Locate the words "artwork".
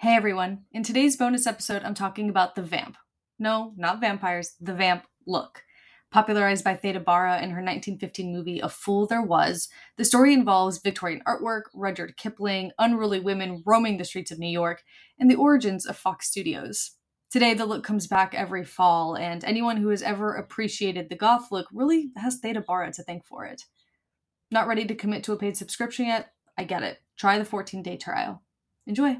11.28-11.64